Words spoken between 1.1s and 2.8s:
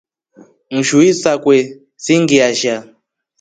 sakwe sii ngiasha.